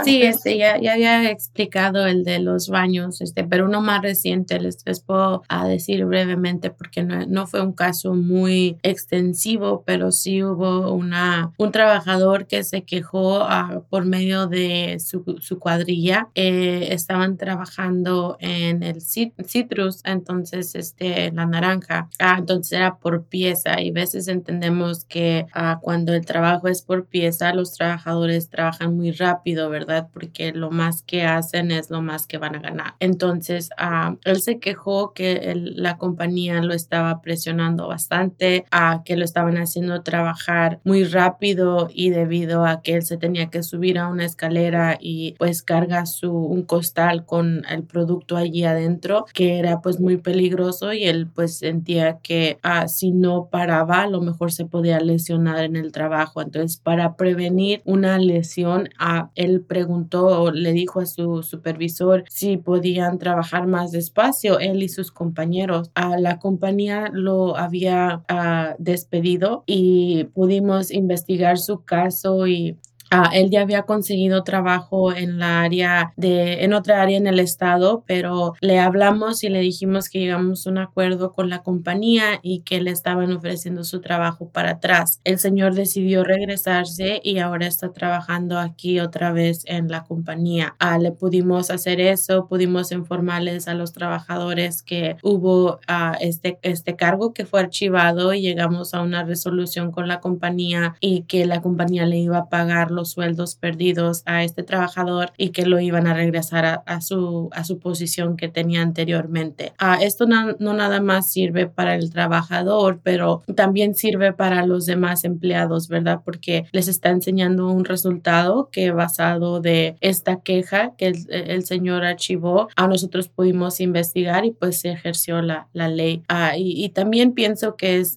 Sí, 0.04 0.22
este, 0.22 0.58
ya, 0.58 0.78
ya 0.78 0.94
había 0.94 1.30
explicado 1.30 2.06
el 2.06 2.24
de 2.24 2.38
los 2.38 2.68
baños, 2.68 3.20
este, 3.20 3.44
pero 3.44 3.66
uno 3.66 3.80
más 3.80 4.02
reciente 4.02 4.60
les, 4.60 4.78
les 4.86 5.00
puedo 5.00 5.42
a 5.48 5.66
decir 5.66 6.04
brevemente 6.04 6.70
porque 6.70 7.02
no, 7.02 7.26
no, 7.26 7.46
fue 7.46 7.62
un 7.62 7.72
caso 7.72 8.14
muy 8.14 8.76
extensivo, 8.82 9.82
pero 9.86 10.12
sí 10.12 10.42
hubo 10.42 10.92
una, 10.92 11.52
un 11.58 11.72
trabajador 11.72 12.46
que 12.46 12.64
se 12.64 12.82
quejó 12.82 13.44
uh, 13.44 13.82
por 13.88 14.04
medio 14.04 14.46
de 14.46 14.98
su, 15.00 15.36
su 15.40 15.58
cuadrilla. 15.58 16.28
Eh, 16.34 16.88
estaban 16.90 17.36
trabajando 17.36 18.36
en 18.40 18.82
el 18.82 19.00
citrus, 19.00 20.00
entonces 20.04 20.74
este, 20.74 21.30
la 21.32 21.46
naranja, 21.46 22.08
ah, 22.18 22.36
entonces 22.38 22.72
era 22.72 22.96
por 22.96 23.24
pieza 23.24 23.80
y 23.80 23.90
a 23.90 23.92
veces 23.92 24.28
entendemos 24.28 25.04
que 25.04 25.46
uh, 25.54 25.80
cuando 25.80 26.05
el 26.14 26.24
trabajo 26.24 26.68
es 26.68 26.82
por 26.82 27.06
pieza, 27.06 27.54
los 27.54 27.72
trabajadores 27.72 28.48
trabajan 28.50 28.96
muy 28.96 29.12
rápido, 29.12 29.70
¿verdad? 29.70 30.08
Porque 30.12 30.52
lo 30.52 30.70
más 30.70 31.02
que 31.02 31.24
hacen 31.24 31.70
es 31.70 31.90
lo 31.90 32.02
más 32.02 32.26
que 32.26 32.38
van 32.38 32.56
a 32.56 32.60
ganar. 32.60 32.94
Entonces, 33.00 33.70
uh, 33.80 34.16
él 34.24 34.40
se 34.40 34.58
quejó 34.58 35.12
que 35.12 35.32
el, 35.50 35.82
la 35.82 35.98
compañía 35.98 36.62
lo 36.62 36.74
estaba 36.74 37.20
presionando 37.20 37.88
bastante, 37.88 38.64
a 38.70 39.02
que 39.04 39.16
lo 39.16 39.24
estaban 39.24 39.56
haciendo 39.56 40.02
trabajar 40.02 40.80
muy 40.84 41.04
rápido 41.04 41.88
y 41.92 42.10
debido 42.10 42.64
a 42.64 42.82
que 42.82 42.94
él 42.94 43.02
se 43.02 43.16
tenía 43.16 43.50
que 43.50 43.62
subir 43.62 43.98
a 43.98 44.08
una 44.08 44.24
escalera 44.24 44.98
y 45.00 45.34
pues 45.38 45.62
carga 45.62 46.06
su 46.06 46.32
un 46.32 46.62
costal 46.62 47.24
con 47.24 47.64
el 47.68 47.84
producto 47.84 48.36
allí 48.36 48.64
adentro 48.64 49.26
que 49.32 49.58
era 49.58 49.80
pues 49.80 50.00
muy 50.00 50.16
peligroso 50.16 50.92
y 50.92 51.04
él 51.04 51.28
pues 51.32 51.58
sentía 51.58 52.18
que 52.22 52.58
ah, 52.62 52.88
si 52.88 53.12
no 53.12 53.48
paraba 53.50 54.02
a 54.02 54.08
lo 54.08 54.20
mejor 54.20 54.52
se 54.52 54.66
podía 54.66 55.00
lesionar 55.00 55.64
en 55.64 55.76
el 55.76 55.92
trabajo. 55.96 56.42
Entonces 56.42 56.76
para 56.76 57.16
prevenir 57.16 57.80
una 57.86 58.18
lesión 58.18 58.90
a 58.98 59.30
él 59.34 59.62
preguntó 59.62 60.26
o 60.42 60.50
le 60.50 60.72
dijo 60.72 61.00
a 61.00 61.06
su 61.06 61.42
supervisor 61.42 62.24
si 62.28 62.58
podían 62.58 63.18
trabajar 63.18 63.66
más 63.66 63.92
despacio 63.92 64.58
él 64.58 64.82
y 64.82 64.90
sus 64.90 65.10
compañeros. 65.10 65.90
A 65.94 66.18
la 66.18 66.38
compañía 66.38 67.08
lo 67.14 67.56
había 67.56 68.22
ah, 68.28 68.76
despedido 68.78 69.64
y 69.66 70.24
pudimos 70.34 70.90
investigar 70.90 71.56
su 71.56 71.82
caso 71.82 72.46
y 72.46 72.76
ah, 73.10 73.30
él 73.32 73.50
ya 73.50 73.62
había 73.62 73.82
conseguido 73.82 74.42
trabajo 74.44 75.12
en 75.12 75.38
la 75.38 75.62
área 75.62 76.12
de, 76.16 76.64
en 76.64 76.72
otra 76.72 77.02
área 77.02 77.16
en 77.16 77.26
el 77.26 77.40
estado, 77.40 78.04
pero 78.06 78.54
le 78.60 78.78
hablamos 78.78 79.44
y 79.44 79.48
le 79.48 79.60
dijimos 79.60 80.08
que 80.08 80.20
llegamos 80.20 80.66
a 80.66 80.70
un 80.70 80.78
acuerdo 80.78 81.32
con 81.32 81.50
la 81.50 81.62
compañía 81.62 82.40
y 82.42 82.60
que 82.60 82.80
le 82.80 82.90
estaban 82.90 83.32
ofreciendo 83.32 83.84
su 83.84 84.00
trabajo 84.00 84.48
para 84.50 84.72
atrás. 84.72 85.20
El 85.24 85.38
señor 85.38 85.74
decidió 85.74 86.24
regresarse 86.24 87.20
y 87.22 87.38
ahora 87.38 87.66
está 87.66 87.92
trabajando 87.92 88.58
aquí 88.58 89.00
otra 89.00 89.32
vez 89.32 89.62
en 89.66 89.88
la 89.88 90.04
compañía. 90.04 90.74
Ah, 90.78 90.98
le 90.98 91.12
pudimos 91.12 91.70
hacer 91.70 92.00
eso, 92.00 92.46
pudimos 92.48 92.92
informarles 92.92 93.68
a 93.68 93.74
los 93.74 93.92
trabajadores 93.92 94.82
que 94.82 95.16
hubo 95.22 95.80
ah, 95.88 96.16
este, 96.20 96.58
este 96.62 96.96
cargo 96.96 97.32
que 97.32 97.46
fue 97.46 97.60
archivado 97.60 98.32
y 98.34 98.40
llegamos 98.42 98.94
a 98.94 99.02
una 99.02 99.24
resolución 99.24 99.92
con 99.92 100.08
la 100.08 100.20
compañía 100.20 100.96
y 101.00 101.22
que 101.22 101.46
la 101.46 101.60
compañía 101.60 102.06
le 102.06 102.18
iba 102.18 102.38
a 102.38 102.48
pagar 102.48 102.90
los 102.96 103.10
sueldos 103.12 103.54
perdidos 103.54 104.22
a 104.26 104.42
este 104.42 104.64
trabajador 104.64 105.32
y 105.36 105.50
que 105.50 105.66
lo 105.66 105.78
iban 105.78 106.08
a 106.08 106.14
regresar 106.14 106.82
a, 106.84 107.00
su, 107.00 107.48
a 107.52 107.62
su 107.62 107.78
posición 107.78 108.36
que 108.36 108.48
tenía 108.48 108.82
anteriormente. 108.82 109.72
Ah, 109.78 109.98
esto 110.02 110.26
no, 110.26 110.56
no 110.58 110.72
nada 110.72 111.00
más 111.00 111.30
sirve 111.30 111.66
para 111.68 111.94
el 111.94 112.10
trabajador, 112.10 113.00
pero 113.02 113.42
también 113.54 113.94
sirve 113.94 114.32
para 114.32 114.66
los 114.66 114.86
demás 114.86 115.24
empleados, 115.24 115.88
¿verdad? 115.88 116.22
Porque 116.24 116.64
les 116.72 116.88
está 116.88 117.10
enseñando 117.10 117.68
un 117.70 117.84
resultado 117.84 118.68
que 118.72 118.90
basado 118.90 119.60
de 119.60 119.96
esta 120.00 120.40
queja 120.40 120.94
que 120.96 121.06
el, 121.28 121.64
señor 121.64 122.04
archivó, 122.04 122.68
a 122.76 122.86
nosotros 122.86 123.28
pudimos 123.28 123.80
investigar 123.80 124.44
y 124.44 124.52
pues 124.52 124.80
se 124.80 124.90
ejerció 124.90 125.42
la, 125.42 125.68
la 125.72 125.88
ley. 125.88 126.22
Ah, 126.28 126.52
y, 126.56 126.88
también 126.90 127.32
pienso 127.32 127.76
que 127.76 127.98
es 127.98 128.14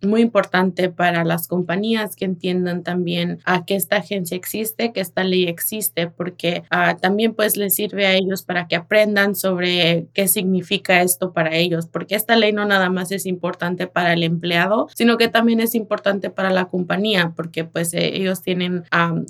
muy 0.00 0.22
importante 0.22 0.88
para 0.88 1.24
las 1.24 1.48
compañías 1.48 2.16
que 2.16 2.24
entiendan 2.24 2.82
también 2.82 3.40
a 3.44 3.64
que 3.64 3.74
esta 3.74 4.00
agencia 4.22 4.36
existe, 4.36 4.92
que 4.92 5.00
esta 5.00 5.24
ley 5.24 5.44
existe, 5.48 6.06
porque 6.08 6.62
ah, 6.70 6.96
también 7.00 7.34
pues 7.34 7.56
les 7.56 7.74
sirve 7.74 8.06
a 8.06 8.14
ellos 8.14 8.42
para 8.42 8.68
que 8.68 8.76
aprendan 8.76 9.34
sobre 9.34 10.06
qué 10.14 10.28
significa 10.28 11.02
esto 11.02 11.32
para 11.32 11.56
ellos, 11.56 11.86
porque 11.86 12.14
esta 12.14 12.36
ley 12.36 12.52
no 12.52 12.64
nada 12.64 12.88
más 12.90 13.10
es 13.12 13.26
importante 13.26 13.86
para 13.86 14.12
el 14.12 14.22
empleado, 14.22 14.88
sino 14.94 15.16
que 15.16 15.28
también 15.28 15.60
es 15.60 15.74
importante 15.74 16.30
para 16.30 16.50
la 16.50 16.66
compañía, 16.66 17.32
porque 17.36 17.64
pues 17.64 17.92
eh, 17.94 18.16
ellos 18.16 18.42
tienen 18.42 18.84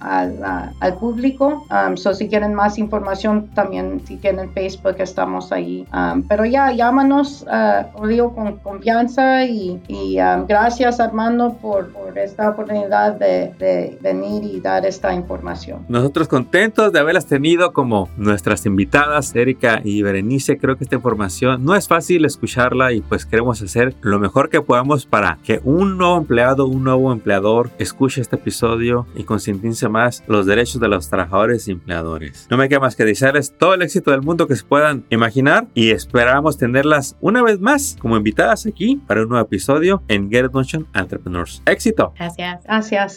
al, 0.00 0.94
público. 0.98 1.66
so 1.96 2.14
si 2.14 2.28
quieren 2.28 2.54
más 2.54 2.78
información, 2.78 3.48
también 3.54 4.00
si 4.06 4.16
tienen 4.16 4.50
Facebook, 4.52 4.96
estamos 4.98 5.52
ahí. 5.52 5.86
pero 6.28 6.44
ya, 6.44 6.72
llámanos, 6.72 7.44
uh, 7.46 8.06
digo, 8.06 8.34
con 8.34 8.56
confianza 8.58 9.44
y, 9.44 9.80
gracias 10.46 11.00
Armando 11.00 11.54
por, 11.54 11.92
por 11.92 12.18
esta 12.18 12.50
oportunidad 12.50 13.14
de, 13.14 13.52
de, 13.58 13.98
venir 14.00 14.44
y 14.44 14.60
dar 14.60 14.86
esta 14.86 15.12
información. 15.14 15.84
Nosotros 15.88 16.28
contentos 16.28 16.92
de 16.92 17.00
haberlas 17.00 17.26
tenido 17.26 17.72
como 17.72 18.08
nuestras 18.16 18.66
invitadas, 18.66 19.34
Erika 19.34 19.80
y 19.84 20.02
Berenice. 20.02 20.58
Creo 20.58 20.76
que 20.76 20.84
esta 20.84 20.96
información 20.96 21.64
no 21.64 21.74
es 21.74 21.88
fácil 21.88 22.24
escucharla 22.24 22.92
y 22.92 23.00
pues 23.00 23.26
queremos 23.26 23.62
hacer 23.62 23.94
lo 24.00 24.18
mejor 24.18 24.48
que 24.48 24.60
podamos 24.60 25.06
para 25.06 25.38
que 25.44 25.60
un 25.64 25.98
nuevo 25.98 26.16
empleado, 26.16 26.66
un 26.66 26.84
nuevo 26.84 27.12
empleador 27.12 27.70
escuche 27.78 28.20
este 28.20 28.36
episodio 28.36 28.65
y 29.14 29.22
concientice 29.24 29.88
más 29.88 30.24
los 30.26 30.46
derechos 30.46 30.80
de 30.80 30.88
los 30.88 31.08
trabajadores 31.08 31.68
y 31.68 31.72
empleadores. 31.72 32.46
No 32.50 32.56
me 32.56 32.68
queda 32.68 32.80
más 32.80 32.96
que 32.96 33.04
desearles 33.04 33.56
todo 33.56 33.74
el 33.74 33.82
éxito 33.82 34.10
del 34.10 34.22
mundo 34.22 34.46
que 34.46 34.56
se 34.56 34.64
puedan 34.64 35.04
imaginar 35.10 35.68
y 35.74 35.90
esperamos 35.90 36.58
tenerlas 36.58 37.16
una 37.20 37.42
vez 37.42 37.60
más 37.60 37.96
como 38.00 38.16
invitadas 38.16 38.66
aquí 38.66 39.00
para 39.06 39.22
un 39.22 39.28
nuevo 39.28 39.44
episodio 39.44 40.02
en 40.08 40.30
Get 40.30 40.46
It 40.46 40.52
Motion 40.52 40.86
Entrepreneurs. 40.94 41.62
¡Éxito! 41.66 42.12
Gracias. 42.16 42.64
Gracias. 42.64 43.16